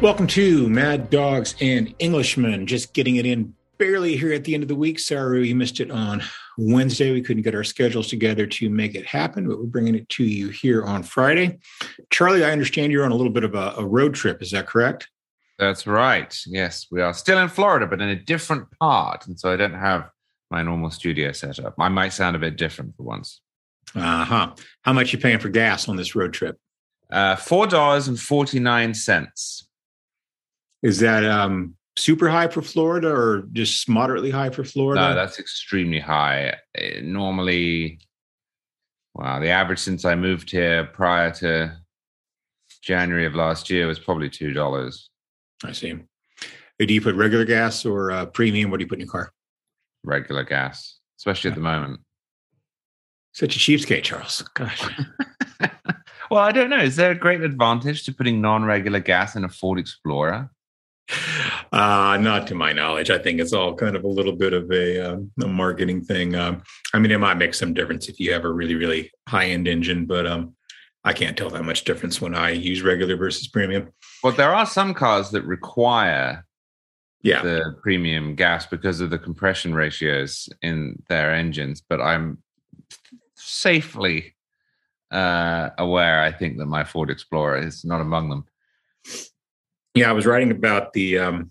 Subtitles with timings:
[0.00, 2.66] Welcome to Mad Dogs and Englishmen.
[2.66, 4.98] Just getting it in barely here at the end of the week.
[4.98, 6.22] Sorry we missed it on
[6.56, 7.12] Wednesday.
[7.12, 10.24] We couldn't get our schedules together to make it happen, but we're bringing it to
[10.24, 11.58] you here on Friday.
[12.08, 14.40] Charlie, I understand you're on a little bit of a, a road trip.
[14.40, 15.06] Is that correct?
[15.58, 16.34] That's right.
[16.46, 19.26] Yes, we are still in Florida, but in a different part.
[19.26, 20.08] And so I don't have
[20.50, 21.74] my normal studio setup.
[21.78, 23.42] I might sound a bit different for once.
[23.94, 24.54] Uh huh.
[24.80, 26.56] How much you paying for gas on this road trip?
[27.12, 29.62] Uh, $4.49.
[30.82, 35.00] Is that um, super high for Florida or just moderately high for Florida?
[35.00, 36.56] No, that's extremely high.
[36.78, 38.00] Uh, normally,
[39.14, 41.76] wow, the average since I moved here prior to
[42.82, 45.10] January of last year was probably two dollars.
[45.64, 45.98] I see.
[46.78, 48.70] Do you put regular gas or uh, premium?
[48.70, 49.32] What do you put in your car?
[50.02, 52.00] Regular gas, especially at the moment.
[53.32, 54.42] Such a cheapskate, Charles.
[54.54, 54.82] Gosh.
[56.30, 56.78] well, I don't know.
[56.78, 60.50] Is there a great advantage to putting non-regular gas in a Ford Explorer?
[61.72, 63.10] Uh, not to my knowledge.
[63.10, 66.34] I think it's all kind of a little bit of a, um, a marketing thing.
[66.34, 69.46] Um, I mean, it might make some difference if you have a really, really high
[69.46, 70.56] end engine, but um,
[71.04, 73.92] I can't tell that much difference when I use regular versus premium.
[74.24, 76.44] Well, there are some cars that require
[77.22, 77.42] yeah.
[77.42, 82.42] the premium gas because of the compression ratios in their engines, but I'm
[83.36, 84.34] safely
[85.10, 88.44] uh, aware, I think, that my Ford Explorer is not among them.
[89.94, 91.50] Yeah, I was writing about the um,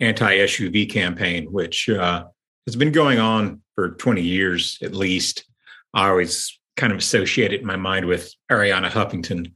[0.00, 2.24] anti SUV campaign, which uh,
[2.66, 5.44] has been going on for 20 years at least.
[5.94, 9.52] I always kind of associate it in my mind with Arianna Huffington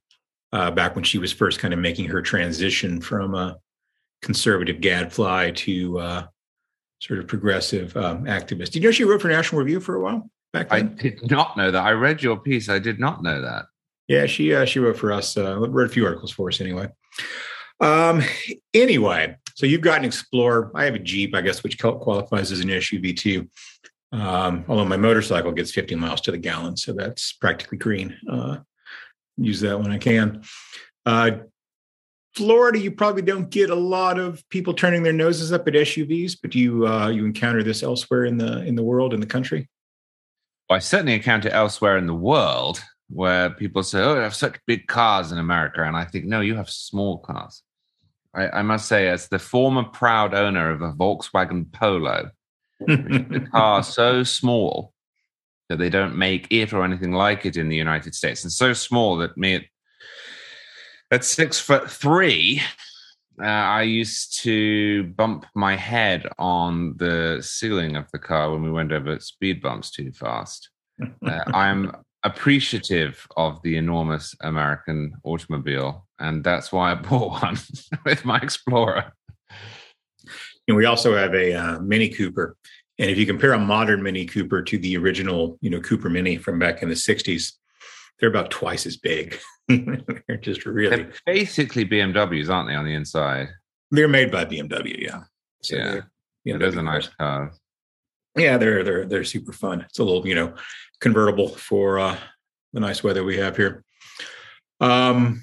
[0.53, 3.59] uh, back when she was first kind of making her transition from a
[4.23, 6.27] conservative gadfly to uh,
[7.01, 8.71] sort of progressive um, activist.
[8.71, 10.97] Did you know she wrote for National Review for a while back then?
[10.99, 11.83] I did not know that.
[11.83, 12.69] I read your piece.
[12.69, 13.67] I did not know that.
[14.09, 15.37] Yeah, she uh, she wrote for us.
[15.37, 16.89] Uh, wrote a few articles for us anyway.
[17.81, 18.23] Um,
[18.75, 20.71] anyway, so you've got an Explorer.
[20.75, 23.49] I have a Jeep, I guess, which qualifies as an SUV too.
[24.13, 28.17] Um, although my motorcycle gets 50 miles to the gallon, so that's practically green.
[28.29, 28.59] Uh,
[29.37, 30.43] use that when I can.
[31.07, 31.31] Uh,
[32.35, 36.39] Florida, you probably don't get a lot of people turning their noses up at SUVs,
[36.41, 39.27] but do you uh, you encounter this elsewhere in the in the world in the
[39.27, 39.69] country?
[40.69, 44.61] Well, I certainly encounter elsewhere in the world where people say, "Oh, I have such
[44.67, 47.63] big cars in America," and I think, "No, you have small cars."
[48.35, 52.31] I, I must say, as the former proud owner of a Volkswagen Polo,
[52.89, 54.93] a car so small
[55.69, 58.73] that they don't make it or anything like it in the United States, and so
[58.73, 59.65] small that me at,
[61.11, 62.63] at six foot three,
[63.41, 68.71] uh, I used to bump my head on the ceiling of the car when we
[68.71, 70.69] went over speed bumps too fast.
[71.03, 71.93] Uh, I'm
[72.23, 77.59] appreciative of the enormous American automobile, and that's why I bought one
[78.05, 79.13] with my Explorer.
[80.69, 82.57] And we also have a uh, Mini Cooper,
[82.99, 86.37] and if you compare a modern Mini Cooper to the original, you know, Cooper Mini
[86.37, 87.55] from back in the '60s,
[88.19, 89.39] they're about twice as big.
[89.69, 92.75] they're just really they're basically BMWs, aren't they?
[92.75, 93.49] On the inside,
[93.91, 95.01] they're made by BMW.
[95.01, 95.23] Yeah,
[95.63, 96.01] so yeah,
[96.45, 97.59] you know, those are nice cars.
[98.37, 99.81] Yeah, they're they're they're super fun.
[99.81, 100.55] It's a little, you know,
[101.01, 102.17] convertible for uh,
[102.73, 103.83] the nice weather we have here.
[104.81, 105.43] Um,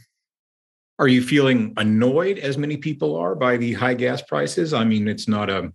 [1.00, 4.74] are you feeling annoyed, as many people are, by the high gas prices?
[4.74, 5.72] I mean, it's not a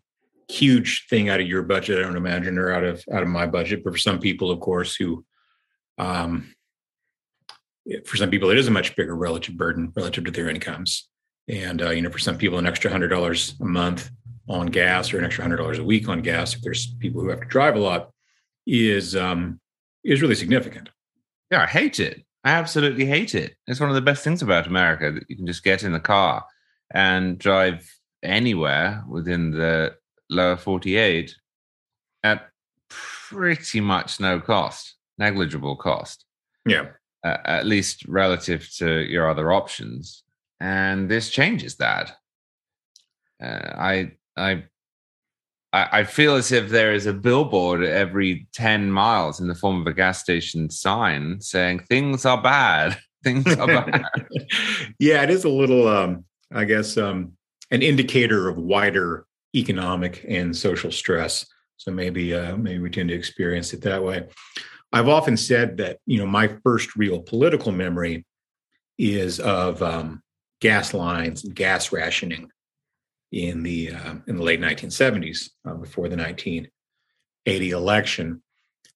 [0.49, 3.47] huge thing out of your budget, I don't imagine, or out of out of my
[3.47, 3.84] budget.
[3.84, 5.25] But for some people, of course, who,
[5.99, 6.53] um,
[8.05, 11.09] for some people, it is a much bigger relative burden relative to their incomes.
[11.49, 14.10] And uh, you know, for some people, an extra hundred dollars a month
[14.49, 17.28] on gas or an extra hundred dollars a week on gas, if there's people who
[17.28, 18.10] have to drive a lot,
[18.66, 19.60] is um,
[20.04, 20.91] is really significant.
[21.50, 22.25] Yeah, I hate it.
[22.44, 23.56] I absolutely hate it.
[23.66, 26.00] It's one of the best things about America that you can just get in the
[26.00, 26.44] car
[26.92, 27.89] and drive
[28.22, 29.94] anywhere within the
[30.28, 31.34] lower 48
[32.24, 32.48] at
[32.89, 36.24] pretty much no cost, negligible cost.
[36.66, 36.89] Yeah.
[37.24, 40.24] Uh, at least relative to your other options.
[40.60, 42.16] And this changes that.
[43.42, 44.65] Uh, I I
[45.72, 49.86] I, feel as if there is a billboard every 10 miles in the form of
[49.86, 52.98] a gas station sign saying things are bad.
[53.24, 54.04] Things are bad.
[54.98, 57.34] yeah, it is a little, um, I guess, um,
[57.71, 61.47] an indicator of wider economic and social stress.
[61.77, 64.27] So maybe, uh, maybe we tend to experience it that way.
[64.92, 68.27] I've often said that, you know, my first real political memory
[68.98, 70.21] is of um,
[70.60, 72.51] gas lines and gas rationing
[73.33, 78.43] in the uh, in the late 1970s, uh, before the 1980 election.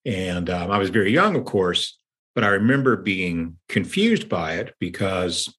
[0.05, 1.99] And um, I was very young, of course,
[2.35, 5.53] but I remember being confused by it because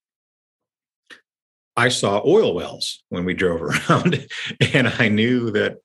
[1.75, 4.27] I saw oil wells when we drove around,
[4.73, 5.77] and I knew that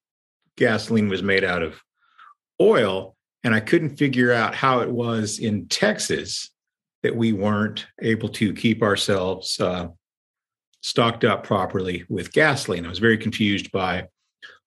[0.56, 1.80] gasoline was made out of
[2.60, 3.16] oil.
[3.44, 6.50] And I couldn't figure out how it was in Texas
[7.02, 9.88] that we weren't able to keep ourselves uh,
[10.82, 12.84] stocked up properly with gasoline.
[12.84, 14.08] I was very confused by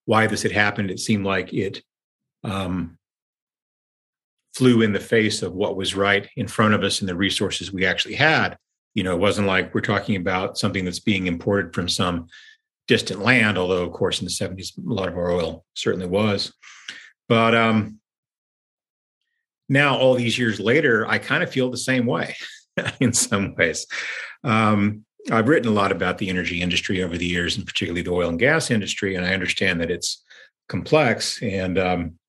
[0.06, 0.90] why this had happened.
[0.90, 1.84] It seemed like it
[2.44, 2.98] um,
[4.56, 7.72] flew in the face of what was right in front of us and the resources
[7.72, 8.58] we actually had.
[8.94, 12.28] You know, it wasn't like we're talking about something that's being imported from some
[12.88, 16.54] distant land, although, of course, in the 70s, a lot of our oil certainly was.
[17.28, 18.00] But um,
[19.68, 22.36] now, all these years later, I kind of feel the same way
[23.00, 23.88] in some ways.
[24.44, 28.12] Um, I've written a lot about the energy industry over the years, and particularly the
[28.12, 30.24] oil and gas industry, and I understand that it's
[30.70, 32.20] complex, and um,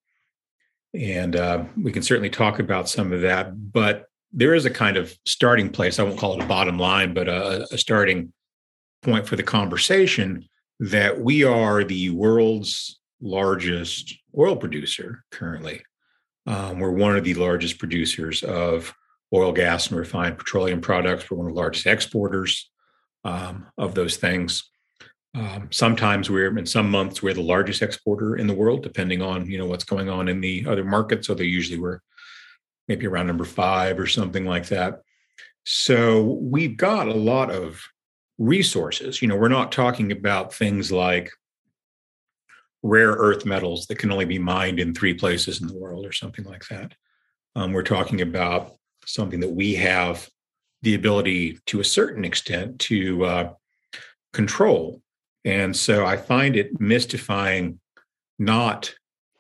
[0.95, 3.73] and uh, we can certainly talk about some of that.
[3.73, 5.99] But there is a kind of starting place.
[5.99, 8.33] I won't call it a bottom line, but a, a starting
[9.03, 10.47] point for the conversation
[10.81, 15.83] that we are the world's largest oil producer currently.
[16.47, 18.95] Um, we're one of the largest producers of
[19.35, 21.31] oil, gas, and refined petroleum products.
[21.31, 22.71] We're one of the largest exporters
[23.27, 24.71] um, of those things.
[25.35, 29.51] Um, sometimes we're in some months we're the largest exporter in the world, depending on
[29.51, 31.27] you know what's going on in the other markets.
[31.27, 32.03] So they usually were
[32.89, 35.03] maybe around number five or something like that.
[35.65, 37.83] So we've got a lot of
[38.39, 39.21] resources.
[39.21, 41.31] You know, we're not talking about things like
[42.83, 46.13] rare earth metals that can only be mined in three places in the world or
[46.13, 46.95] something like that.
[47.57, 48.73] Um, we're talking about
[49.05, 50.29] something that we have
[50.87, 53.53] the ability to a certain extent to uh,
[54.33, 55.03] control.
[55.45, 57.81] And so I find it mystifying
[58.39, 58.95] not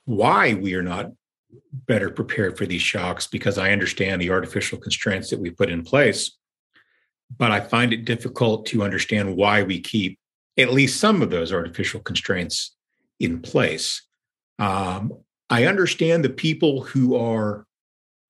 [0.06, 1.12] why we are not
[1.72, 5.84] better prepared for these shocks because I understand the artificial constraints that we put in
[5.84, 6.36] place.
[7.38, 10.18] But I find it difficult to understand why we keep
[10.58, 12.74] at least some of those artificial constraints
[13.20, 14.02] in place.
[14.58, 15.12] Um,
[15.48, 17.66] I understand the people who are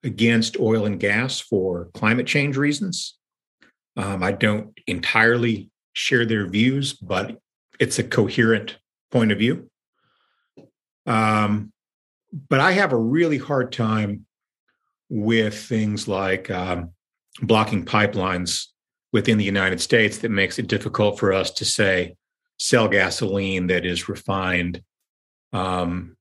[0.07, 3.19] against oil and gas for climate change reasons.
[3.97, 7.39] Um, I don't entirely share their views, but
[7.81, 8.79] it's a coherent
[9.11, 9.69] point of view.
[11.07, 11.73] Um,
[12.49, 14.27] but I have a really hard time
[15.09, 16.91] with things like um,
[17.43, 18.67] blocking pipelines
[19.13, 22.17] within the United States that makes it difficult for us to say
[22.59, 24.83] sell gasoline that is refined
[25.53, 26.17] um,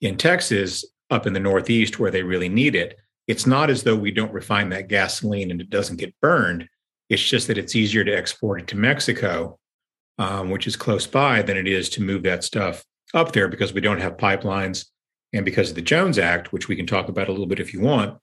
[0.00, 0.84] in Texas
[1.14, 2.98] up in the Northeast where they really need it.
[3.26, 6.68] It's not as though we don't refine that gasoline and it doesn't get burned.
[7.08, 9.58] It's just that it's easier to export it to Mexico,
[10.18, 12.84] um, which is close by, than it is to move that stuff
[13.14, 14.86] up there because we don't have pipelines
[15.32, 17.72] and because of the Jones Act, which we can talk about a little bit if
[17.72, 18.18] you want,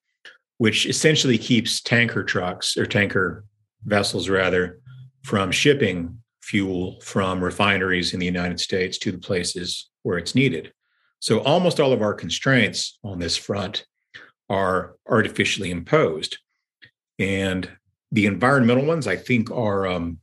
[0.58, 3.46] which essentially keeps tanker trucks or tanker
[3.86, 4.80] vessels rather
[5.24, 10.74] from shipping fuel from refineries in the United States to the places where it's needed.
[11.22, 13.86] So almost all of our constraints on this front
[14.50, 16.40] are artificially imposed.
[17.20, 17.70] And
[18.12, 20.18] the environmental ones, I think, are um,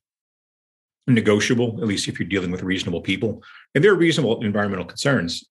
[1.07, 3.43] negotiable, at least if you're dealing with reasonable people.
[3.75, 5.45] And there are reasonable environmental concerns.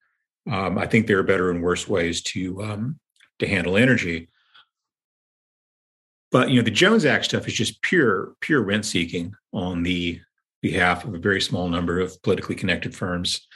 [0.52, 3.00] Um, I think there are better and worse ways to um,
[3.40, 4.28] to handle energy.
[6.30, 10.20] But you know, the Jones Act stuff is just pure pure rent seeking on the
[10.62, 13.48] behalf of a very small number of politically connected firms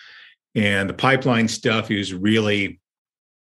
[0.56, 2.80] and the pipeline stuff is really,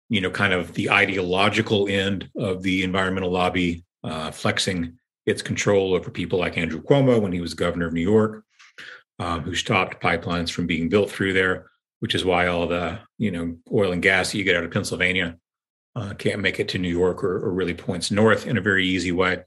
[0.09, 5.95] you know, kind of the ideological end of the environmental lobby, uh, flexing its control
[5.95, 8.45] over people like Andrew Cuomo when he was governor of New York,
[9.19, 13.31] um, who stopped pipelines from being built through there, which is why all the, you
[13.31, 15.37] know, oil and gas you get out of Pennsylvania
[15.97, 18.87] uh, can't make it to New York or, or really points north in a very
[18.87, 19.43] easy way.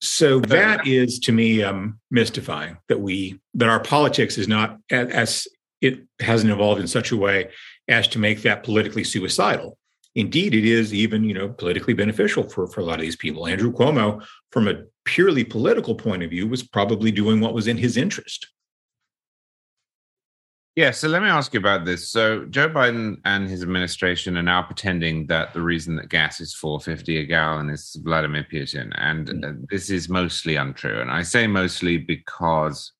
[0.00, 5.08] So that is to me um, mystifying that we that our politics is not as,
[5.08, 5.48] as
[5.80, 7.50] it hasn't evolved in such a way
[7.88, 9.78] as to make that politically suicidal.
[10.14, 13.46] Indeed, it is even you know politically beneficial for for a lot of these people.
[13.46, 17.78] Andrew Cuomo, from a purely political point of view, was probably doing what was in
[17.78, 18.48] his interest.
[20.76, 22.10] Yeah, so let me ask you about this.
[22.10, 26.52] So Joe Biden and his administration are now pretending that the reason that gas is
[26.52, 29.44] 450 a gallon is Vladimir Putin, and mm.
[29.44, 31.00] uh, this is mostly untrue.
[31.00, 32.92] And I say mostly because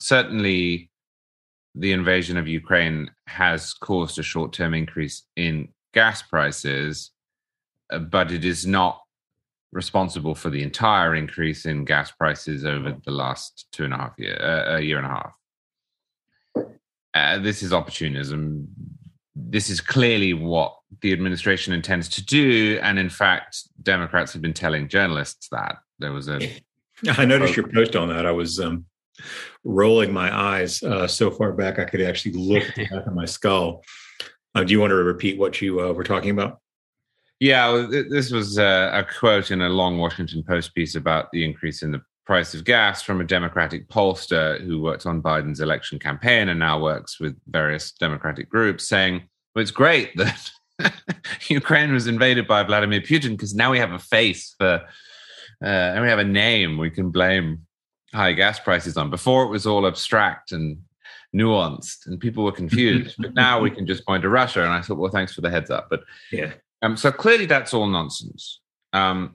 [0.00, 0.90] certainly
[1.74, 7.12] the invasion of Ukraine has caused a short-term increase in gas prices,
[7.90, 9.00] uh, but it is not
[9.72, 14.12] responsible for the entire increase in gas prices over the last two and a half
[14.18, 15.38] year, uh, a year and a half
[17.14, 18.68] uh, this is opportunism.
[19.34, 22.78] This is clearly what the administration intends to do.
[22.82, 26.40] And in fact, Democrats have been telling journalists that there was a
[27.08, 28.26] I noticed your post on that.
[28.26, 28.84] I was um,
[29.64, 33.14] rolling my eyes uh, so far back I could actually look at the back of
[33.14, 33.82] my skull.
[34.54, 36.58] Uh, do you want to repeat what you uh, were talking about?
[37.40, 41.82] Yeah, this was a, a quote in a long Washington Post piece about the increase
[41.82, 46.50] in the price of gas from a Democratic pollster who worked on Biden's election campaign
[46.50, 49.22] and now works with various Democratic groups, saying,
[49.54, 50.50] well, it's great that
[51.48, 54.82] Ukraine was invaded by Vladimir Putin because now we have a face for,
[55.64, 57.66] uh, and we have a name we can blame
[58.12, 59.08] high gas prices on.
[59.08, 60.76] Before it was all abstract and
[61.34, 64.64] nuanced and people were confused, but now we can just point to Russia.
[64.64, 65.88] And I thought, well, thanks for the heads up.
[65.88, 68.60] But yeah, um, so clearly that's all nonsense.
[68.92, 69.34] Um,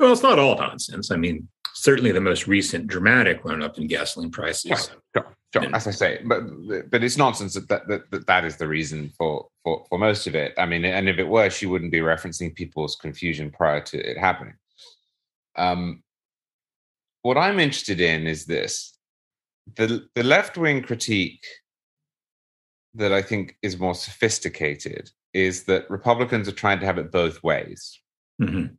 [0.00, 1.10] well, it's not all nonsense.
[1.10, 4.70] I mean, certainly the most recent dramatic run up in gasoline prices.
[4.70, 4.90] Right.
[5.14, 5.74] Sure, sure.
[5.76, 6.42] As I say, but
[6.90, 10.34] but it's nonsense that that, that that is the reason for, for for most of
[10.34, 10.54] it.
[10.56, 14.16] I mean, and if it were, she wouldn't be referencing people's confusion prior to it
[14.16, 14.54] happening.
[15.56, 16.02] Um,
[17.20, 18.96] what I'm interested in is this:
[19.76, 21.44] the the left wing critique
[22.94, 27.42] that I think is more sophisticated is that Republicans are trying to have it both
[27.44, 28.00] ways.
[28.40, 28.74] Mm-hmm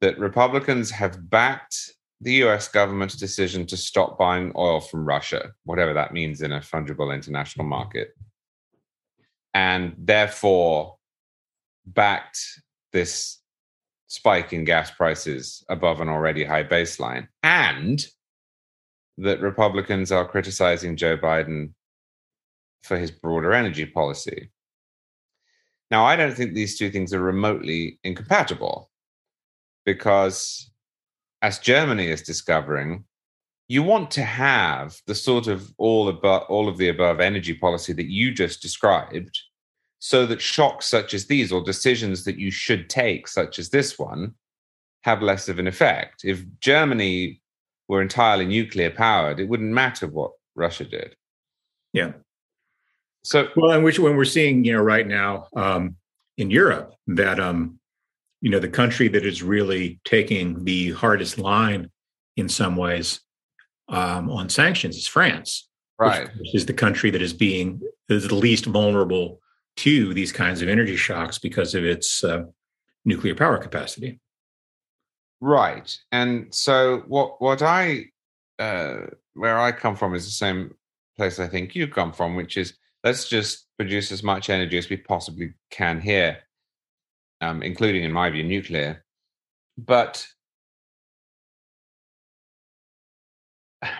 [0.00, 5.92] that Republicans have backed the US government's decision to stop buying oil from Russia, whatever
[5.94, 8.16] that means in a fungible international market,
[9.54, 10.96] and therefore
[11.86, 12.38] backed
[12.92, 13.38] this
[14.08, 18.06] spike in gas prices above an already high baseline, and
[19.18, 21.72] that Republicans are criticizing Joe Biden
[22.82, 24.50] for his broader energy policy.
[25.90, 28.90] Now, I don't think these two things are remotely incompatible
[29.86, 30.70] because
[31.40, 33.04] as Germany is discovering,
[33.68, 37.92] you want to have the sort of all above all of the above energy policy
[37.94, 39.38] that you just described
[39.98, 43.98] so that shocks such as these or decisions that you should take such as this
[43.98, 44.34] one
[45.02, 46.22] have less of an effect.
[46.24, 47.40] If germany
[47.88, 51.16] were entirely nuclear powered it wouldn't matter what russia did.
[51.92, 52.12] Yeah.
[53.24, 55.96] So well and which when we're seeing you know right now um,
[56.36, 57.80] in europe that um,
[58.40, 61.90] you know the country that is really taking the hardest line
[62.36, 63.20] in some ways
[63.88, 66.28] um, on sanctions is France, right?
[66.38, 69.40] Which is the country that is being is the least vulnerable
[69.78, 72.44] to these kinds of energy shocks because of its uh,
[73.04, 74.20] nuclear power capacity.
[75.40, 78.06] Right, and so what what I
[78.58, 80.74] uh, where I come from is the same
[81.16, 82.74] place I think you come from, which is
[83.04, 86.38] let's just produce as much energy as we possibly can here
[87.40, 89.04] um, including, in my view, nuclear.
[89.78, 90.26] But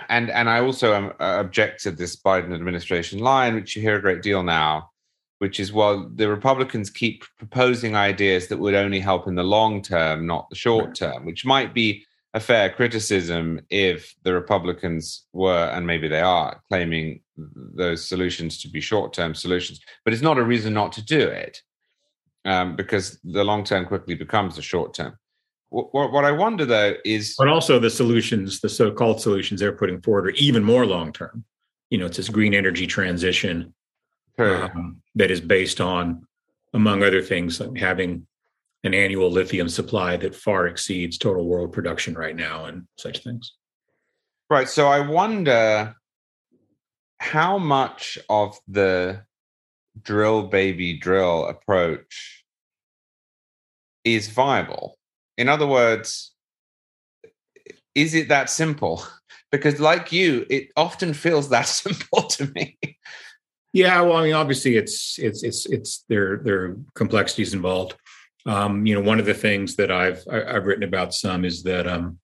[0.08, 4.00] and and I also um, object to this Biden administration line, which you hear a
[4.00, 4.90] great deal now,
[5.38, 9.82] which is well, the Republicans keep proposing ideas that would only help in the long
[9.82, 15.70] term, not the short term, which might be a fair criticism if the Republicans were,
[15.72, 19.80] and maybe they are, claiming those solutions to be short term solutions.
[20.04, 21.62] But it's not a reason not to do it
[22.46, 25.18] um, because the long term quickly becomes the short term.
[25.68, 30.00] What, what, I wonder though is, but also the solutions, the so-called solutions they're putting
[30.00, 31.44] forward, are even more long term.
[31.90, 33.74] You know, it's this green energy transition
[34.38, 36.26] um, that is based on,
[36.72, 38.26] among other things, like having
[38.84, 43.54] an annual lithium supply that far exceeds total world production right now, and such things.
[44.48, 44.68] Right.
[44.68, 45.96] So I wonder
[47.18, 49.22] how much of the
[50.00, 52.35] drill baby drill approach
[54.06, 54.96] is viable.
[55.36, 56.32] In other words,
[57.94, 59.04] is it that simple?
[59.52, 62.76] Because, like you, it often feels that simple to me.
[63.72, 67.94] Yeah, well, I mean, obviously, it's it's it's it's there there are complexities involved.
[68.44, 71.62] Um, you know, one of the things that I've I, have written about some is
[71.62, 72.18] that um,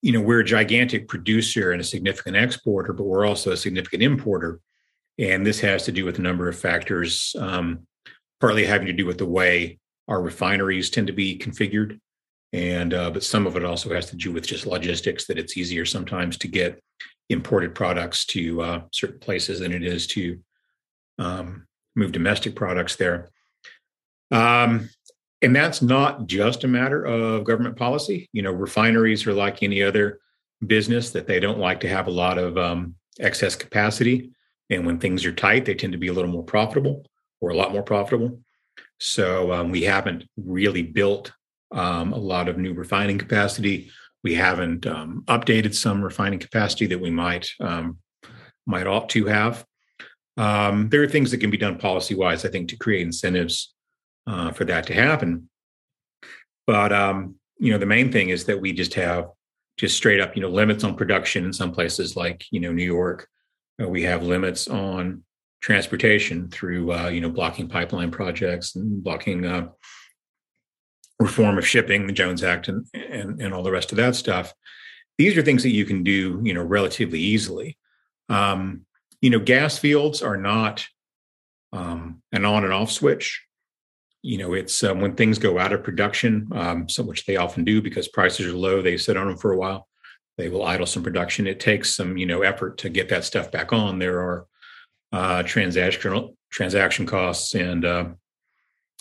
[0.00, 4.02] you know we're a gigantic producer and a significant exporter, but we're also a significant
[4.02, 4.58] importer,
[5.18, 7.86] and this has to do with a number of factors, um,
[8.40, 9.78] partly having to do with the way
[10.12, 11.98] our refineries tend to be configured.
[12.52, 15.56] And uh, but some of it also has to do with just logistics that it's
[15.56, 16.82] easier sometimes to get
[17.30, 20.38] imported products to uh, certain places than it is to
[21.18, 21.66] um,
[21.96, 23.30] move domestic products there.
[24.30, 24.90] Um,
[25.40, 28.28] and that's not just a matter of government policy.
[28.34, 30.20] You know, refineries are like any other
[30.66, 34.30] business that they don't like to have a lot of um, excess capacity.
[34.68, 37.06] And when things are tight, they tend to be a little more profitable
[37.40, 38.40] or a lot more profitable.
[38.98, 41.32] So um, we haven't really built
[41.72, 43.90] um, a lot of new refining capacity.
[44.22, 47.98] We haven't um, updated some refining capacity that we might um,
[48.66, 49.64] might ought to have.
[50.36, 53.74] Um, there are things that can be done policy wise, I think, to create incentives
[54.26, 55.48] uh, for that to happen.
[56.66, 59.30] But um, you know, the main thing is that we just have
[59.76, 62.84] just straight up, you know, limits on production in some places like, you know, New
[62.84, 63.28] York.
[63.82, 65.24] Uh, we have limits on
[65.62, 69.68] transportation through, uh, you know, blocking pipeline projects and blocking uh,
[71.18, 74.52] reform of shipping, the Jones Act, and, and and all the rest of that stuff.
[75.16, 77.78] These are things that you can do, you know, relatively easily.
[78.28, 78.86] Um,
[79.20, 80.84] you know, gas fields are not
[81.72, 83.42] um, an on and off switch.
[84.22, 87.64] You know, it's um, when things go out of production, um, so which they often
[87.64, 88.82] do because prices are low.
[88.82, 89.88] They sit on them for a while.
[90.38, 91.46] They will idle some production.
[91.46, 93.98] It takes some, you know, effort to get that stuff back on.
[93.98, 94.46] There are
[95.12, 98.06] uh, transactional transaction costs and uh,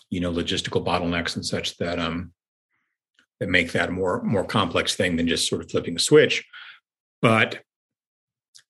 [0.10, 2.34] you know logistical bottlenecks and such that um
[3.39, 6.46] that make that a more more complex thing than just sort of flipping a switch.
[7.22, 7.62] But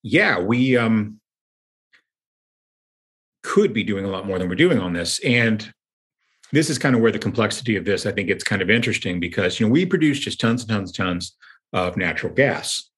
[0.02, 1.20] yeah, we um
[3.42, 5.18] could be doing a lot more than we're doing on this.
[5.24, 5.72] And
[6.52, 9.20] this is kind of where the complexity of this, I think it's kind of interesting
[9.20, 11.36] because, you know, we produce just tons and tons and tons
[11.72, 12.90] of natural gas.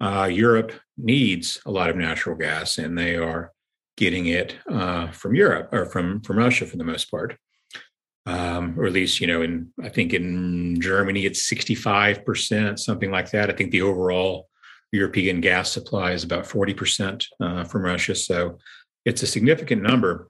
[0.00, 3.52] Uh, Europe needs a lot of natural gas and they are
[4.02, 7.38] getting it uh, from Europe or from, from Russia for the most part.
[8.26, 13.30] Um, or at least, you know, in I think in Germany it's 65%, something like
[13.30, 13.48] that.
[13.48, 14.48] I think the overall
[14.90, 18.16] European gas supply is about 40% uh, from Russia.
[18.16, 18.58] So
[19.04, 20.28] it's a significant number.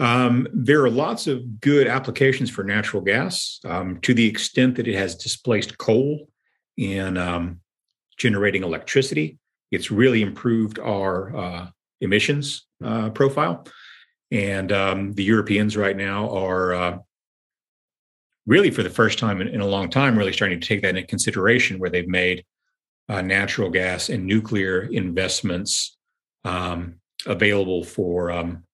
[0.00, 4.88] Um, there are lots of good applications for natural gas um, to the extent that
[4.88, 6.28] it has displaced coal
[6.76, 7.60] in um,
[8.18, 9.38] generating electricity.
[9.70, 11.66] It's really improved our uh,
[12.00, 13.66] emissions uh, profile.
[14.30, 16.98] And um, the Europeans right now are uh,
[18.46, 20.96] really, for the first time in, in, a long time, really starting to take that
[20.96, 22.44] into consideration where they've made
[23.08, 25.96] uh, natural gas and nuclear investments
[26.44, 26.94] um,
[27.26, 28.64] available for um,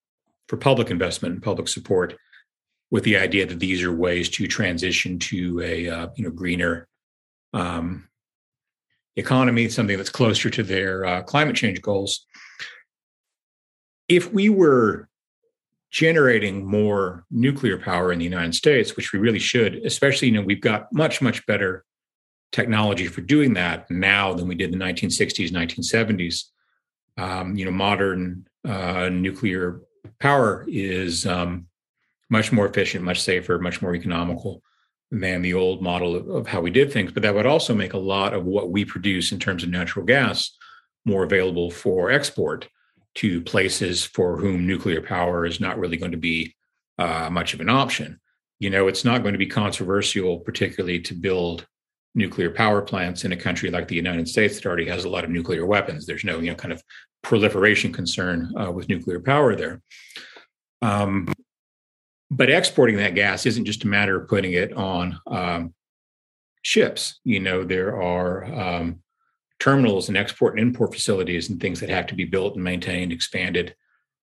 [0.49, 2.17] for public investment and public support,
[2.91, 6.87] with the idea that these are ways to transition to a uh, you know greener
[7.53, 8.09] um,
[9.17, 12.27] economy, something that's closer to their uh, climate change goals.
[14.09, 15.09] If we were
[15.91, 20.43] generating more nuclear power in the United States, which we really should, especially you know
[20.43, 21.85] we've got much much better
[22.53, 26.45] technology for doing that now than we did in the 1960s, 1970s
[27.19, 29.81] um, you know, modern uh, nuclear
[30.21, 31.67] power is um,
[32.29, 34.63] much more efficient, much safer, much more economical
[35.11, 37.13] than the old model of, of, how we did things.
[37.13, 40.05] But that would also make a lot of what we produce in terms of natural
[40.05, 40.57] gas
[41.05, 42.69] more available for export
[43.17, 46.55] to places for whom nuclear power is not really going to be
[46.99, 48.21] uh, much of an option.
[48.59, 51.67] You know, it's not going to be controversial, particularly to build
[52.15, 55.25] nuclear power plants in a country like the United States that already has a lot
[55.25, 56.07] of nuclear weapons.
[56.07, 56.83] There's no, you know, kind of
[57.23, 59.83] proliferation concern uh, with nuclear power there.
[60.81, 61.33] Um,
[62.31, 65.75] but exporting that gas isn't just a matter of putting it on um,
[66.63, 67.21] ships.
[67.25, 69.01] You know, there are um,
[69.59, 73.13] terminals and export and import facilities and things that have to be built and maintained,
[73.13, 73.75] expanded.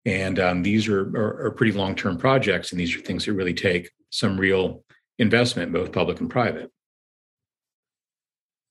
[0.06, 2.72] And um, these are, are, are pretty long term projects.
[2.72, 4.84] And these are things that really take some real
[5.18, 6.72] investment, both public and private.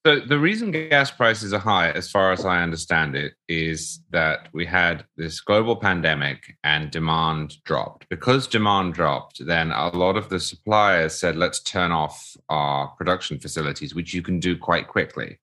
[0.06, 4.48] So the reason gas prices are high, as far as I understand it, is that
[4.54, 8.08] we had this global pandemic and demand dropped.
[8.08, 13.38] Because demand dropped, then a lot of the suppliers said, let's turn off our production
[13.38, 15.38] facilities, which you can do quite quickly.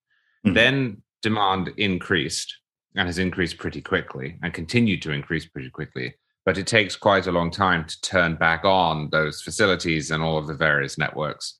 [0.45, 0.53] Mm-hmm.
[0.53, 2.55] Then demand increased
[2.95, 6.15] and has increased pretty quickly and continued to increase pretty quickly.
[6.45, 10.37] But it takes quite a long time to turn back on those facilities and all
[10.37, 11.59] of the various networks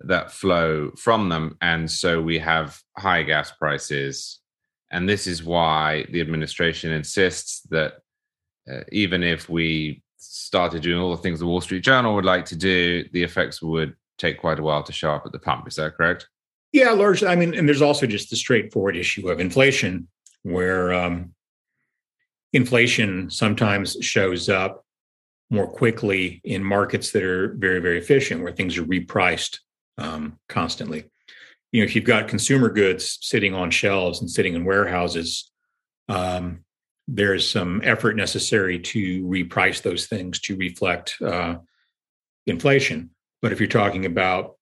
[0.00, 1.56] that flow from them.
[1.62, 4.40] And so we have high gas prices.
[4.90, 7.94] And this is why the administration insists that
[8.70, 12.44] uh, even if we started doing all the things the Wall Street Journal would like
[12.46, 15.68] to do, the effects would take quite a while to show up at the pump.
[15.68, 16.28] Is that correct?
[16.76, 17.28] Yeah, largely.
[17.28, 20.08] I mean, and there's also just the straightforward issue of inflation,
[20.42, 21.32] where um,
[22.52, 24.84] inflation sometimes shows up
[25.48, 29.60] more quickly in markets that are very, very efficient, where things are repriced
[29.96, 31.06] um, constantly.
[31.72, 35.50] You know, if you've got consumer goods sitting on shelves and sitting in warehouses,
[36.10, 36.62] um,
[37.08, 41.56] there's some effort necessary to reprice those things to reflect uh,
[42.46, 43.08] inflation.
[43.40, 44.55] But if you're talking about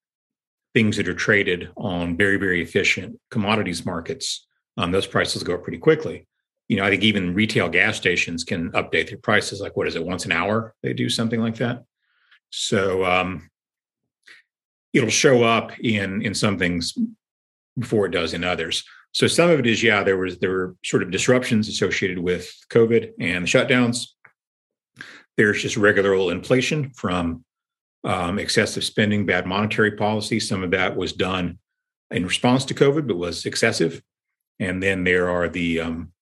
[0.75, 5.63] things that are traded on very, very efficient commodities markets, um, those prices go up
[5.63, 6.27] pretty quickly.
[6.69, 9.61] You know, I think even retail gas stations can update their prices.
[9.61, 10.05] Like, what is it?
[10.05, 11.85] Once an hour, they do something like that.
[12.51, 13.51] So, um,
[14.95, 16.97] it'll show up in in some things
[17.79, 18.85] before it does in others.
[19.13, 22.53] So some of it is yeah, there was there were sort of disruptions associated with
[22.71, 24.07] COVID and the shutdowns.
[25.37, 27.45] There's just regular old inflation from
[28.05, 30.39] um, excessive spending, bad monetary policy.
[30.39, 31.59] Some of that was done
[32.11, 34.03] in response to COVID, but was excessive.
[34.61, 36.13] And then there are the um,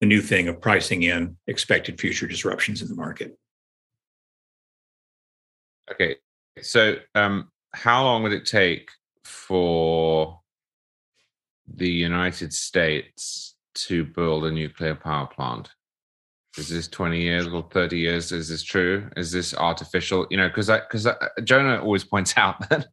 [0.00, 3.38] the new thing of pricing in expected future disruptions in the market.
[5.90, 6.16] Okay,
[6.60, 8.90] so um, how long would it take
[9.24, 10.40] for
[11.66, 15.70] the United States to build a nuclear power plant?
[16.56, 18.30] Is this 20 years or 30 years?
[18.30, 19.08] Is this true?
[19.16, 20.26] Is this artificial?
[20.30, 21.08] You know, because I because
[21.42, 22.86] Jonah always points out that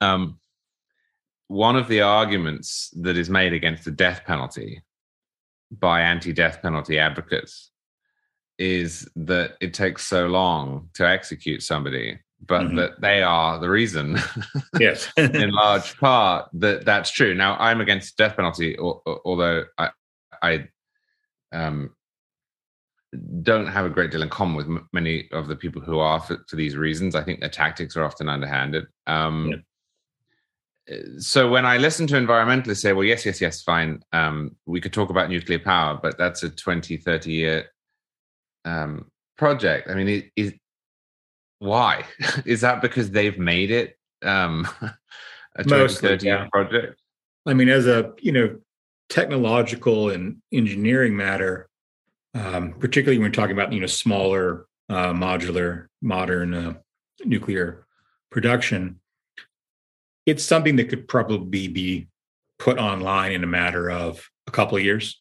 [0.00, 0.38] um,
[1.48, 4.82] one of the arguments that is made against the death penalty
[5.70, 7.70] by anti-death penalty advocates
[8.58, 12.76] is that it takes so long to execute somebody but mm-hmm.
[12.76, 14.18] that they are the reason
[14.80, 19.90] yes in large part that that's true now i'm against death penalty although i
[20.42, 20.68] i
[21.52, 21.90] um
[23.42, 26.20] don't have a great deal in common with m- many of the people who are
[26.20, 29.56] for, for, these reasons i think their tactics are often underhanded um yeah
[31.18, 34.92] so when I listen to environmentalists say, well, yes, yes, yes, fine, um, we could
[34.92, 37.66] talk about nuclear power, but that's a 20, 30 year
[38.64, 39.90] um, project.
[39.90, 40.54] I mean, it, it,
[41.58, 42.04] why?
[42.44, 44.66] Is that because they've made it um,
[45.56, 47.00] a 20, Mostly, 30 year project?
[47.46, 48.58] I mean, as a, you know,
[49.08, 51.67] technological and engineering matter,
[52.34, 56.74] um, particularly when we're talking about, you know, smaller, uh, modular, modern uh,
[57.24, 57.86] nuclear
[58.30, 59.00] production,
[60.26, 62.08] it's something that could probably be
[62.58, 65.20] put online in a matter of a couple of years,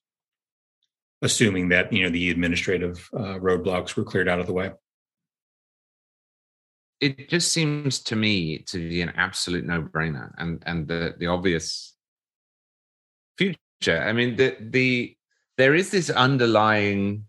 [1.21, 4.71] assuming that you know the administrative uh, roadblocks were cleared out of the way.
[6.99, 11.95] It just seems to me to be an absolute no-brainer, and and the the obvious
[13.37, 14.01] future.
[14.01, 15.16] I mean, the the
[15.57, 17.25] there is this underlying.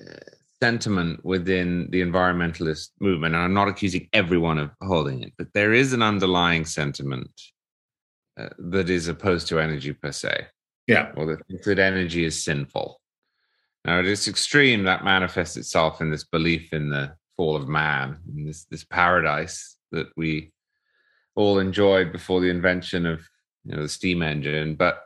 [0.00, 0.14] Uh,
[0.62, 5.72] sentiment within the environmentalist movement, and I'm not accusing everyone of holding it, but there
[5.72, 7.30] is an underlying sentiment
[8.38, 10.46] uh, that is opposed to energy per se.
[10.86, 11.12] Yeah.
[11.16, 13.00] Or that that energy is sinful.
[13.84, 18.18] Now, at its extreme, that manifests itself in this belief in the fall of man,
[18.34, 20.52] in this, this paradise that we
[21.36, 23.26] all enjoyed before the invention of
[23.64, 24.74] you know, the steam engine.
[24.74, 25.02] But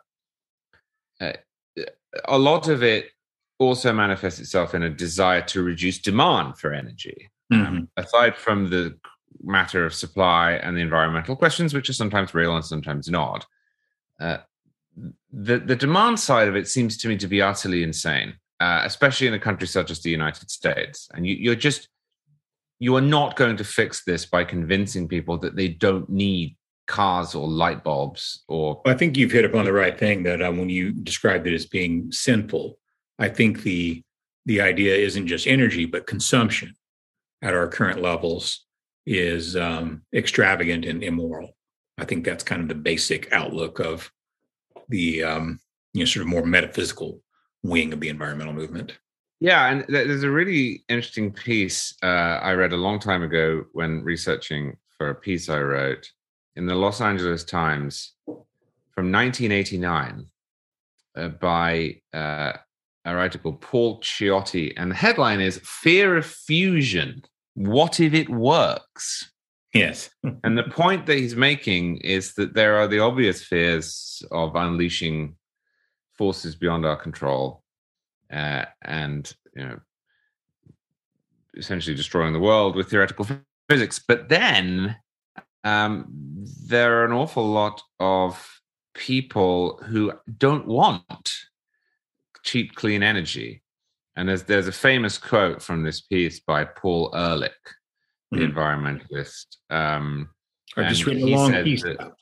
[2.27, 3.11] a lot of it
[3.59, 7.31] also manifests itself in a desire to reduce demand for energy.
[7.53, 7.77] Um, mm-hmm.
[7.77, 8.99] Um, aside from the
[9.43, 13.47] matter of supply and the environmental questions, which are sometimes real and sometimes not,
[14.21, 14.39] uh,
[15.33, 19.27] the the demand side of it seems to me to be utterly insane, uh, especially
[19.27, 21.09] in a country such as the United States.
[21.15, 21.89] And you, you're just
[22.79, 27.35] you are not going to fix this by convincing people that they don't need cars
[27.35, 30.69] or light bulbs or i think you've hit upon the right thing that uh, when
[30.69, 32.79] you described it as being sinful
[33.19, 34.03] I think the
[34.47, 36.75] the idea isn't just energy, but consumption
[37.41, 38.67] at our current levels
[39.07, 41.57] is um, extravagant and immoral.
[41.97, 44.11] I think that's kind of the basic outlook of
[44.89, 45.61] the um,
[45.93, 47.21] you know sort of more metaphysical
[47.63, 48.99] wing of the environmental movement.
[49.41, 52.07] Yeah, and there's a really interesting piece uh,
[52.43, 56.11] I read a long time ago when researching for a piece I wrote
[56.57, 60.27] in the Los Angeles Times from 1989
[61.17, 62.53] uh, by uh,
[63.05, 67.23] a writer called Paul Ciotti, and the headline is Fear of Fusion.
[67.55, 69.31] What if it works?
[69.73, 70.11] Yes.
[70.45, 75.37] and the point that he's making is that there are the obvious fears of unleashing
[76.13, 77.63] forces beyond our control
[78.33, 79.81] uh, and, you know,
[81.57, 83.27] essentially destroying the world with theoretical
[83.69, 83.99] physics.
[83.99, 84.97] But then
[85.65, 86.07] um,
[86.67, 88.61] there are an awful lot of
[88.95, 91.33] people who don't want
[92.45, 93.63] cheap, clean energy.
[94.17, 97.53] And there's there's a famous quote from this piece by Paul Ehrlich,
[98.31, 98.53] the mm.
[98.53, 99.57] environmentalist.
[99.71, 100.29] Um,
[100.77, 101.83] I just read a long piece.
[101.83, 102.13] That,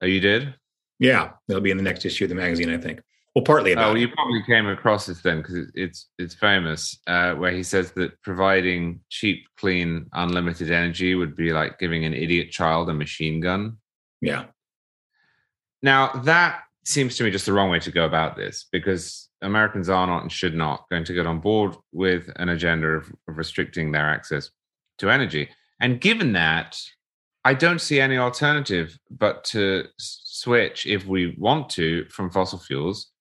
[0.00, 0.54] oh, you did?
[0.98, 3.02] Yeah, that'll be in the next issue of the magazine, I think.
[3.34, 3.92] Well, partly about.
[3.92, 7.92] Oh, you probably came across this then because it's it's famous, uh, where he says
[7.92, 13.40] that providing cheap, clean, unlimited energy would be like giving an idiot child a machine
[13.40, 13.78] gun.
[14.20, 14.46] Yeah.
[15.82, 19.88] Now that seems to me just the wrong way to go about this because Americans
[19.88, 23.38] are not and should not going to get on board with an agenda of, of
[23.38, 24.50] restricting their access
[24.98, 25.48] to energy.
[25.80, 26.78] And given that,
[27.44, 33.11] I don't see any alternative but to switch, if we want to, from fossil fuels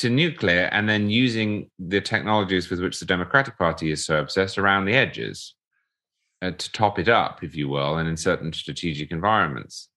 [0.00, 4.56] to nuclear and then using the technologies with which the Democratic Party is so obsessed
[4.56, 5.54] around the edges
[6.40, 9.88] uh, to top it up, if you will, and in certain strategic environments.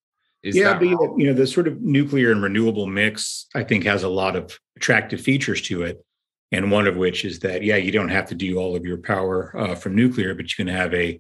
[0.43, 4.03] Is yeah, but you know, the sort of nuclear and renewable mix, I think, has
[4.03, 6.03] a lot of attractive features to it.
[6.51, 8.97] and one of which is that yeah, you don't have to do all of your
[8.97, 11.17] power uh, from nuclear, but you can have a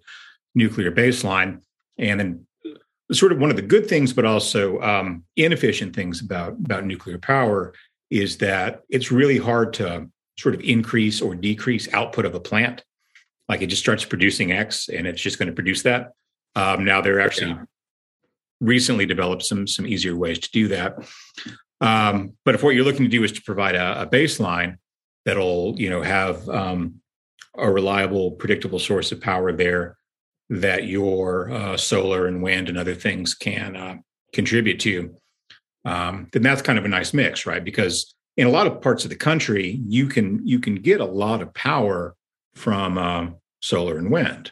[0.55, 1.61] nuclear baseline,
[1.97, 2.45] and then
[3.13, 7.17] sort of one of the good things, but also um, inefficient things about about nuclear
[7.17, 7.73] power
[8.13, 12.83] is that it's really hard to sort of increase or decrease output of a plant.
[13.49, 16.11] Like it just starts producing X, and it's just going to produce that.
[16.55, 17.63] Um, now they're actually yeah.
[18.61, 20.97] recently developed some some easier ways to do that.
[21.81, 24.77] Um, but if what you're looking to do is to provide a, a baseline
[25.25, 27.01] that'll you know have um,
[27.57, 29.97] a reliable, predictable source of power there
[30.49, 33.95] that your uh, solar and wind and other things can uh,
[34.33, 35.15] contribute to,
[35.85, 37.63] um, then that's kind of a nice mix, right?
[37.63, 41.05] Because in a lot of parts of the country, you can you can get a
[41.05, 42.15] lot of power
[42.55, 43.27] from uh,
[43.61, 44.51] solar and wind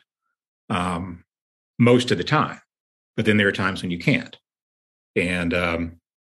[0.69, 1.23] um,
[1.79, 2.59] most of the time,
[3.15, 4.37] but then there are times when you can't,
[5.15, 5.93] and um,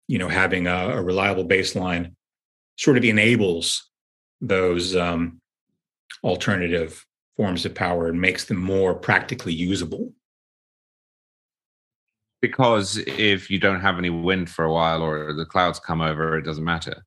[0.09, 2.15] you know having a, a, reliable baseline
[2.77, 3.91] sort of enables
[4.41, 5.41] those um,
[6.23, 7.05] alternative
[7.37, 10.13] forms of power and makes them more practically usable.
[12.49, 16.37] Because if you don't have any wind for a while or the clouds come over,
[16.37, 17.03] it doesn't matter.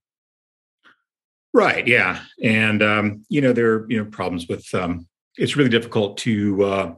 [1.53, 1.85] Right.
[1.87, 2.23] Yeah.
[2.43, 6.63] And, um, you know, there are, you know, problems with, um, it's really difficult to
[6.63, 6.93] uh,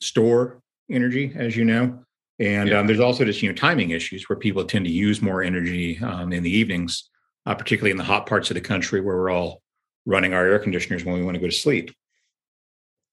[0.00, 2.04] store energy, as you know.
[2.38, 2.78] And yeah.
[2.78, 5.98] um, there's also just, you know, timing issues where people tend to use more energy
[5.98, 7.10] um, in the evenings,
[7.46, 9.60] uh, particularly in the hot parts of the country where we're all
[10.06, 11.90] running our air conditioners when we want to go to sleep.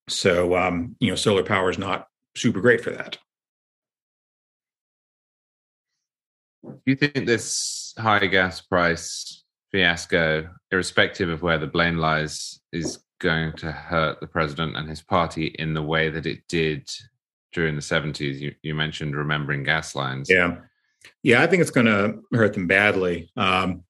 [0.07, 3.17] So, um, you know, solar power is not super great for that.
[6.63, 12.99] Do you think this high gas price fiasco, irrespective of where the blame lies, is
[13.19, 16.89] going to hurt the president and his party in the way that it did
[17.53, 18.39] during the 70s?
[18.39, 20.29] You, you mentioned remembering gas lines.
[20.29, 20.57] Yeah.
[21.23, 23.31] Yeah, I think it's going to hurt them badly.
[23.37, 23.83] Um,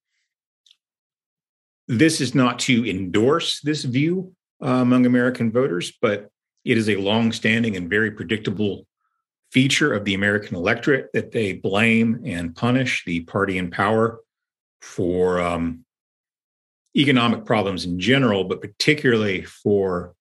[1.87, 6.29] this is not to endorse this view uh, among American voters, but
[6.65, 8.85] it is a long-standing and very predictable
[9.51, 14.19] feature of the American electorate that they blame and punish the party in power
[14.81, 15.83] for um,
[16.95, 20.13] economic problems in general, but particularly for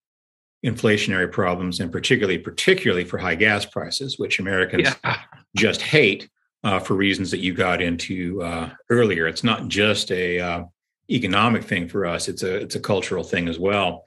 [0.64, 5.18] inflationary problems, and particularly particularly for high gas prices, which Americans yeah.
[5.56, 6.28] just hate
[6.64, 9.28] uh, for reasons that you got into uh, earlier.
[9.28, 10.64] It's not just a uh,
[11.10, 14.04] economic thing for us; it's a it's a cultural thing as well.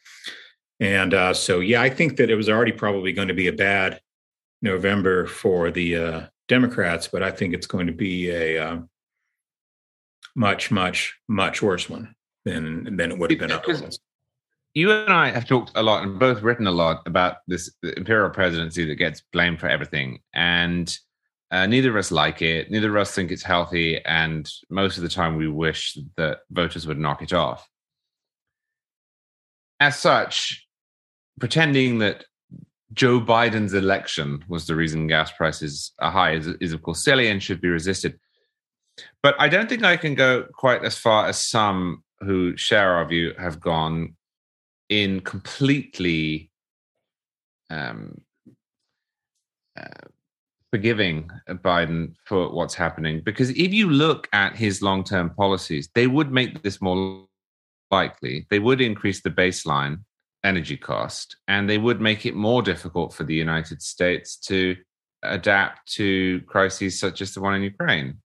[0.81, 3.53] And uh, so, yeah, I think that it was already probably going to be a
[3.53, 4.01] bad
[4.61, 8.79] November for the uh, Democrats, but I think it's going to be a uh,
[10.35, 13.99] much, much, much worse one than than it would have been otherwise.
[14.73, 18.29] You and I have talked a lot and both written a lot about this imperial
[18.29, 20.95] presidency that gets blamed for everything, and
[21.51, 22.71] uh, neither of us like it.
[22.71, 26.87] Neither of us think it's healthy, and most of the time we wish that voters
[26.87, 27.67] would knock it off.
[29.79, 30.67] As such,
[31.39, 32.25] pretending that
[32.93, 37.27] Joe Biden's election was the reason gas prices are high is, is of course silly
[37.29, 38.19] and should be resisted.
[39.23, 43.05] But I don't think I can go quite as far as some who share our
[43.07, 44.15] view have gone
[44.89, 46.51] in completely
[47.69, 48.19] um,
[49.79, 50.07] uh,
[50.71, 53.21] forgiving Biden for what's happening.
[53.23, 57.25] Because if you look at his long term policies, they would make this more
[57.89, 58.45] likely.
[58.49, 60.01] They would increase the baseline
[60.43, 64.75] energy cost and they would make it more difficult for the United States to
[65.23, 68.17] adapt to crises such as the one in Ukraine.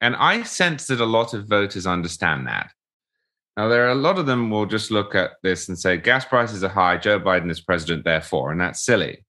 [0.00, 2.70] And I sense that a lot of voters understand that.
[3.56, 6.24] Now, there are a lot of them will just look at this and say, gas
[6.24, 9.24] prices are high, Joe Biden is president, therefore, and that's silly.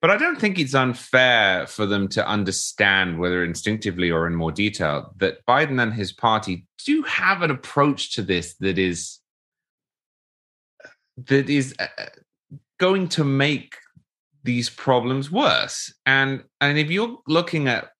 [0.00, 4.52] But I don't think it's unfair for them to understand, whether instinctively or in more
[4.52, 9.18] detail, that Biden and his party do have an approach to this that is
[11.16, 11.86] that is uh,
[12.78, 13.76] going to make
[14.42, 15.92] these problems worse.
[16.06, 17.90] And and if you're looking at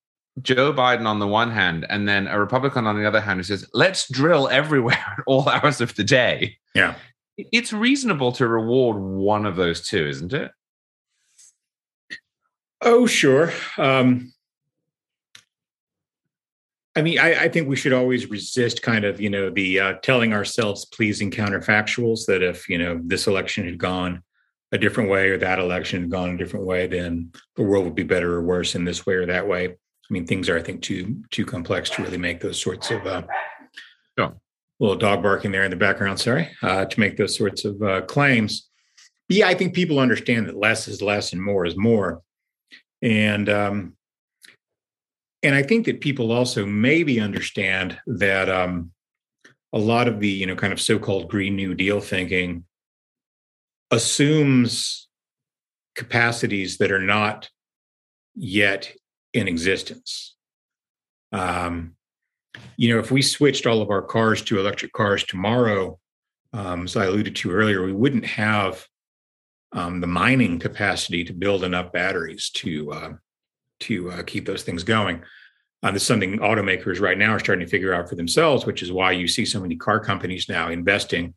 [0.43, 3.45] Joe Biden on the one hand, and then a Republican on the other hand who
[3.45, 6.57] says, let's drill everywhere at all hours of the day.
[6.75, 6.95] Yeah.
[7.37, 10.53] It's reasonable to reward one of those two, isn't it?
[12.81, 13.53] Oh, sure.
[13.79, 14.34] Um,
[16.97, 19.93] I mean, I, I, think we should always resist kind of, you know, the uh,
[19.95, 24.23] telling ourselves pleasing counterfactuals that if, you know, this election had gone
[24.71, 27.97] a different way or that election had gone a different way, then the world would
[27.97, 29.69] be better or worse in this way or that way.
[29.69, 33.07] I mean, things are, I think, too too complex to really make those sorts of
[33.07, 33.23] uh,
[34.19, 34.33] oh.
[34.79, 36.21] little dog barking there in the background.
[36.21, 38.69] Sorry, uh, to make those sorts of uh, claims.
[39.29, 42.21] But yeah, I think people understand that less is less and more is more,
[43.01, 43.97] and um,
[45.45, 48.91] and I think that people also maybe understand that um,
[49.73, 52.65] a lot of the you know kind of so-called green new deal thinking
[53.91, 55.09] assumes
[55.95, 57.49] capacities that are not
[58.35, 58.93] yet
[59.33, 60.35] in existence.
[61.31, 61.95] Um,
[62.77, 65.99] you know if we switched all of our cars to electric cars tomorrow
[66.53, 68.87] um, as i alluded to earlier we wouldn't have
[69.73, 73.13] um, the mining capacity to build enough batteries to uh,
[73.81, 75.23] to uh, keep those things going
[75.85, 78.83] uh, this is something automakers right now are starting to figure out for themselves, which
[78.83, 81.35] is why you see so many car companies now investing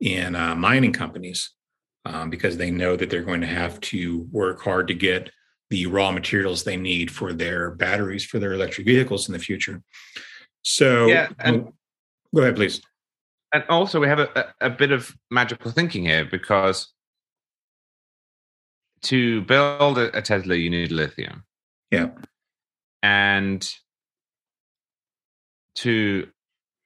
[0.00, 1.52] in uh, mining companies
[2.04, 5.30] um, because they know that they're going to have to work hard to get
[5.70, 9.80] the raw materials they need for their batteries for their electric vehicles in the future.
[10.62, 11.72] So, yeah, and,
[12.34, 12.82] go ahead, please.
[13.54, 16.92] And also, we have a, a bit of magical thinking here because
[19.02, 21.44] to build a Tesla, you need lithium.
[21.90, 22.10] Yeah
[23.02, 23.72] and
[25.76, 26.28] to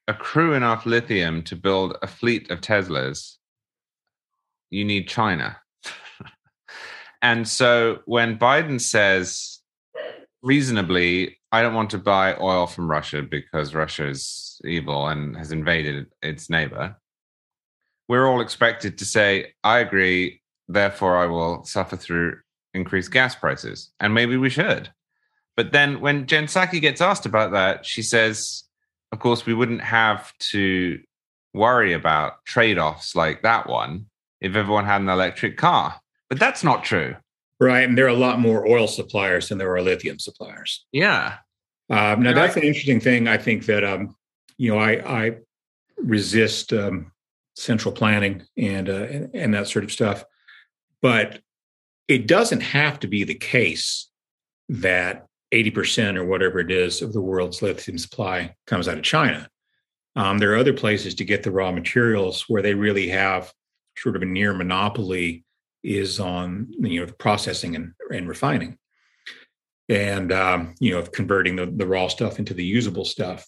[0.08, 3.36] accrue enough lithium to build a fleet of Teslas,
[4.70, 5.56] you need China.
[7.22, 9.60] and so when Biden says
[10.42, 15.52] reasonably, I don't want to buy oil from Russia because Russia is evil and has
[15.52, 16.96] invaded its neighbor,
[18.08, 22.38] we're all expected to say, I agree, therefore I will suffer through
[22.74, 23.90] increased gas prices.
[24.00, 24.90] And maybe we should.
[25.56, 28.64] But then when Jen Psaki gets asked about that, she says,
[29.12, 30.98] of course, we wouldn't have to
[31.52, 34.06] worry about trade offs like that one
[34.40, 36.00] if everyone had an electric car.
[36.30, 37.14] But that's not true.
[37.60, 37.86] Right.
[37.86, 40.86] And there are a lot more oil suppliers than there are lithium suppliers.
[40.90, 41.36] Yeah.
[41.90, 43.28] Um, now, that's an interesting thing.
[43.28, 44.16] I think that, um,
[44.56, 45.36] you know, I, I
[45.98, 47.12] resist um,
[47.54, 50.24] central planning and, uh, and, and that sort of stuff.
[51.02, 51.40] But
[52.08, 54.08] it doesn't have to be the case
[54.68, 59.48] that 80% or whatever it is of the world's lithium supply comes out of China.
[60.16, 63.52] Um, there are other places to get the raw materials where they really have
[63.96, 65.44] sort of a near monopoly
[65.82, 68.78] is on you know the processing and, and refining.
[69.88, 73.46] And um, you know converting the, the raw stuff into the usable stuff.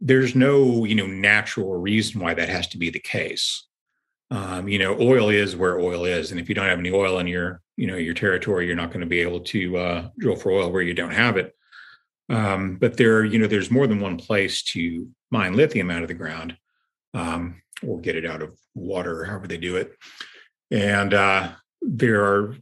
[0.00, 3.66] There's no you know natural reason why that has to be the case
[4.32, 7.18] um, you know oil is where oil is and if you don't have any oil
[7.18, 10.36] in your you know your territory you're not going to be able to uh, drill
[10.36, 11.54] for oil where you don't have it.
[12.30, 16.08] Um, but there you know there's more than one place to mine lithium out of
[16.08, 16.56] the ground
[17.12, 19.92] um, or get it out of water however they do it.
[20.70, 22.56] And uh, there are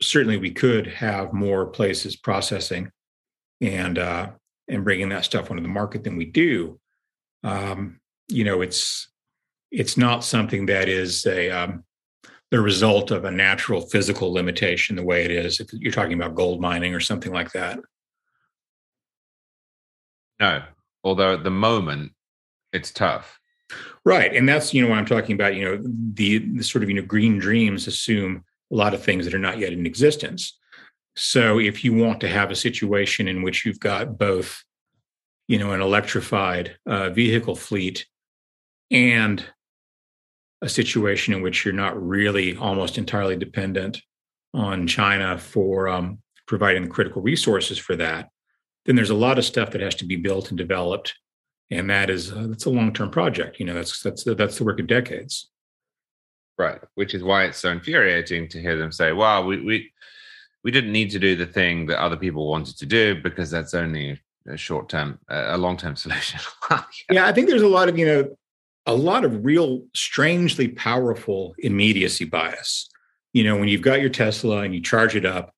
[0.00, 2.92] certainly we could have more places processing
[3.60, 4.28] and uh,
[4.68, 6.78] and bringing that stuff onto the market than we do.
[7.42, 9.08] Um, you know it's
[9.70, 11.84] it's not something that is a um,
[12.50, 16.34] the result of a natural physical limitation the way it is if you're talking about
[16.34, 17.78] gold mining or something like that.
[20.38, 20.62] No.
[21.02, 22.12] Although at the moment
[22.72, 23.40] it's tough.
[24.04, 25.82] Right and that's you know what i'm talking about you know
[26.14, 29.38] the, the sort of you know green dreams assume a lot of things that are
[29.38, 30.56] not yet in existence.
[31.16, 34.62] So if you want to have a situation in which you've got both
[35.48, 38.06] you know an electrified uh, vehicle fleet
[38.90, 39.44] and
[40.62, 44.00] a situation in which you're not really almost entirely dependent
[44.54, 48.30] on China for um, providing critical resources for that,
[48.86, 51.14] then there's a lot of stuff that has to be built and developed,
[51.70, 53.58] and that is uh, that's a long term project.
[53.58, 55.50] You know, that's that's that's the work of decades.
[56.58, 59.92] Right, which is why it's so infuriating to hear them say, "Well, we we
[60.64, 63.74] we didn't need to do the thing that other people wanted to do because that's
[63.74, 66.40] only a short term, a long term solution."
[66.70, 66.82] yeah.
[67.10, 68.36] yeah, I think there's a lot of you know
[68.86, 72.88] a lot of real strangely powerful immediacy bias.
[73.32, 75.52] You know, when you've got your Tesla and you charge it up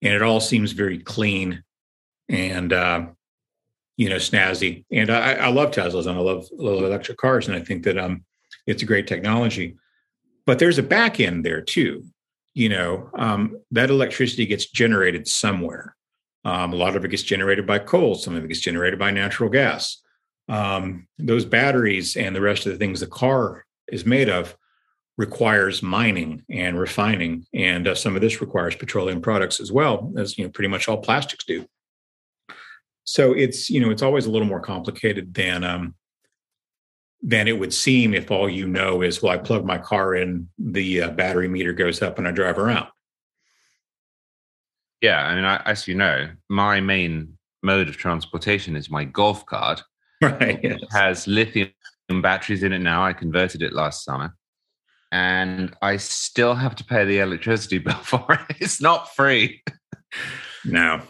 [0.00, 1.64] and it all seems very clean
[2.28, 3.06] and, uh,
[3.96, 4.84] you know, snazzy.
[4.92, 7.48] And I, I love Teslas and I love, love electric cars.
[7.48, 8.24] And I think that um,
[8.66, 9.76] it's a great technology.
[10.46, 12.04] But there's a back end there too.
[12.54, 15.96] You know, um, that electricity gets generated somewhere.
[16.44, 19.10] Um, a lot of it gets generated by coal, some of it gets generated by
[19.10, 20.00] natural gas
[20.48, 24.56] um, those batteries and the rest of the things the car is made of
[25.16, 27.44] requires mining and refining.
[27.52, 30.88] And uh, some of this requires petroleum products as well as you know pretty much
[30.88, 31.66] all plastics do.
[33.04, 35.94] So it's you know it's always a little more complicated than um,
[37.22, 40.48] than it would seem if all you know is well i plug my car in
[40.58, 42.86] the uh, battery meter goes up and i drive around.
[45.00, 49.44] Yeah i mean I, as you know my main mode of transportation is my golf
[49.46, 49.82] cart
[50.22, 50.80] right yes.
[50.90, 51.72] has lithium
[52.22, 54.34] batteries in it now i converted it last summer
[55.12, 59.62] and i still have to pay the electricity bill for it it's not free
[60.64, 61.00] no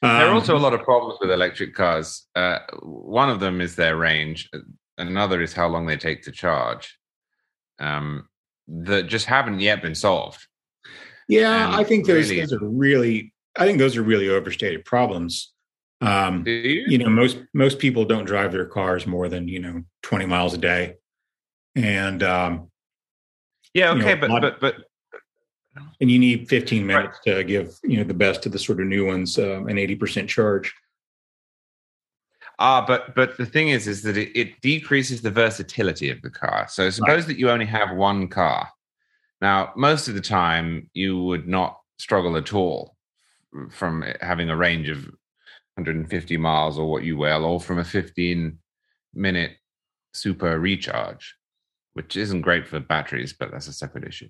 [0.00, 2.26] Um, there are also a lot of problems with electric cars.
[2.36, 4.48] Uh, one of them is their range.
[4.96, 6.96] Another is how long they take to charge.
[7.80, 8.28] Um,
[8.68, 10.46] that just haven't yet been solved.
[11.28, 13.32] Yeah, and I think those, really, those are really.
[13.56, 15.52] I think those are really overstated problems.
[16.00, 16.84] Um, you?
[16.86, 16.98] you?
[16.98, 20.58] know, most most people don't drive their cars more than you know twenty miles a
[20.58, 20.94] day,
[21.74, 22.70] and um,
[23.74, 24.74] yeah, okay, know, but, lot, but but
[26.00, 27.36] and you need 15 minutes right.
[27.36, 30.28] to give you know the best of the sort of new ones um, an 80%
[30.28, 30.74] charge
[32.58, 36.20] ah uh, but but the thing is is that it, it, decreases the versatility of
[36.22, 37.26] the car so suppose right.
[37.28, 38.68] that you only have one car
[39.40, 42.96] now most of the time you would not struggle at all
[43.70, 45.08] from having a range of
[45.78, 48.58] 150 miles or what you will or from a 15
[49.14, 49.52] minute
[50.12, 51.36] super recharge
[51.92, 54.28] which isn't great for batteries but that's a separate issue.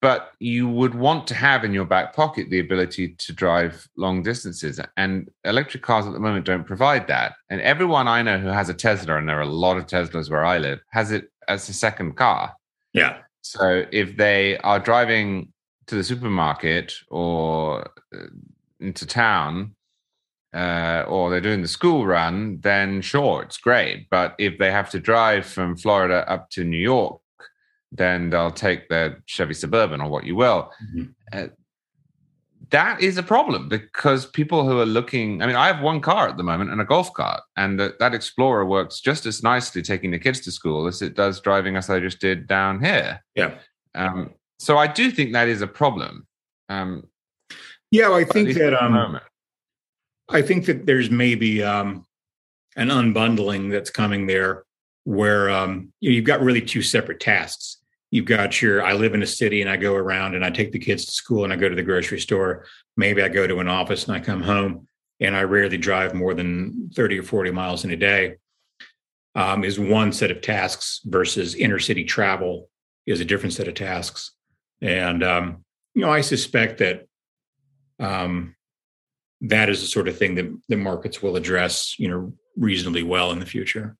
[0.00, 4.22] But you would want to have in your back pocket the ability to drive long
[4.22, 7.34] distances and electric cars at the moment don't provide that.
[7.50, 10.30] And everyone i know who has a tesla and there are a lot of teslas
[10.30, 12.54] where i live has it as a second car.
[12.92, 13.18] Yeah.
[13.42, 15.52] So if they are driving
[15.86, 18.26] to the supermarket or uh,
[18.80, 19.74] into town
[20.54, 24.90] uh, or they're doing the school run then sure it's great but if they have
[24.90, 27.20] to drive from florida up to new york
[27.92, 30.70] then they'll take their Chevy Suburban or what you will.
[30.84, 31.04] Mm-hmm.
[31.32, 31.46] Uh,
[32.70, 36.28] that is a problem because people who are looking, I mean, I have one car
[36.28, 39.80] at the moment and a golf cart, and the, that Explorer works just as nicely
[39.80, 43.24] taking the kids to school as it does driving as I just did down here.
[43.34, 43.54] Yeah.
[43.94, 46.26] Um, so I do think that is a problem.
[46.68, 47.04] Um,
[47.90, 49.20] yeah, well, I think that um,
[50.28, 52.04] I think that there's maybe um,
[52.76, 54.64] an unbundling that's coming there
[55.04, 57.78] where um, you've got really two separate tasks.
[58.10, 60.72] You've got your I live in a city and I go around and I take
[60.72, 62.66] the kids to school and I go to the grocery store.
[62.96, 64.86] Maybe I go to an office and I come home
[65.20, 68.36] and I rarely drive more than 30 or 40 miles in a day.
[69.34, 72.68] Um, is one set of tasks versus inner city travel
[73.06, 74.32] is a different set of tasks.
[74.80, 75.64] And, um,
[75.94, 77.07] you know, I suspect that
[78.00, 78.54] um,
[79.40, 83.30] that is the sort of thing that the markets will address, you know, reasonably well
[83.30, 83.96] in the future.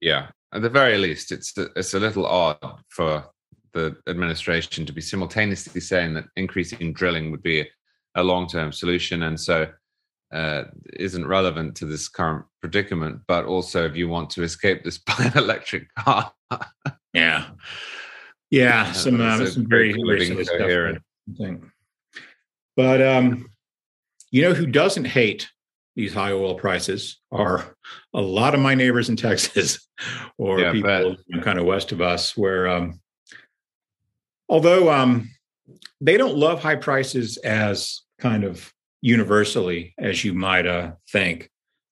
[0.00, 3.24] Yeah, at the very least, it's it's a little odd for
[3.72, 7.66] the administration to be simultaneously saying that increasing drilling would be
[8.14, 9.68] a long term solution, and so
[10.32, 13.20] uh, isn't relevant to this current predicament.
[13.26, 16.32] But also, if you want to escape this, buy an electric car.
[17.12, 17.50] yeah,
[18.50, 21.71] yeah, some uh, some very, very stuff.
[22.76, 23.50] But um,
[24.30, 25.48] you know who doesn't hate
[25.94, 27.76] these high oil prices are
[28.14, 29.86] a lot of my neighbors in Texas
[30.38, 33.00] or yeah, people kind of west of us, where um,
[34.48, 35.30] although um,
[36.00, 41.50] they don't love high prices as kind of universally as you might uh, think.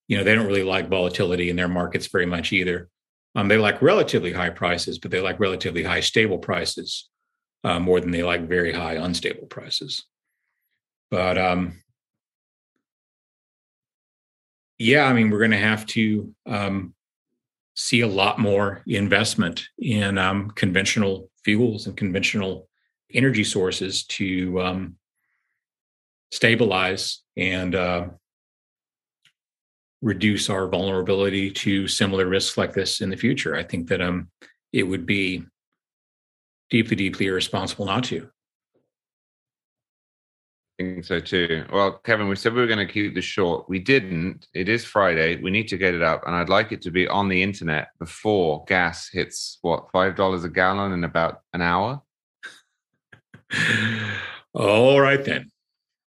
[0.09, 2.89] You know, they don't really like volatility in their markets very much either.
[3.37, 7.09] Um, they like relatively high prices, but they like relatively high stable prices
[7.62, 10.05] uh, more than they like very high unstable prices.
[11.11, 11.82] But um,
[14.78, 16.94] yeah, I mean, we're going to have to um,
[17.74, 22.68] see a lot more investment in um, conventional fuels and conventional
[23.12, 24.96] energy sources to um,
[26.30, 28.06] stabilize and uh,
[30.00, 33.56] reduce our vulnerability to similar risks like this in the future.
[33.56, 34.30] I think that um,
[34.72, 35.44] it would be
[36.70, 38.30] deeply, deeply irresponsible not to
[40.81, 41.64] think so too.
[41.72, 43.68] Well, Kevin, we said we were going to keep this short.
[43.68, 44.47] We didn't.
[44.55, 45.37] It is Friday.
[45.37, 47.89] We need to get it up, and I'd like it to be on the internet
[47.99, 52.03] before gas hits what five dollars a gallon in about an hour.
[54.55, 55.51] All right then.